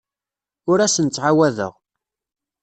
Ur 0.69 0.79
asen-ttɛawadeɣ. 0.85 1.73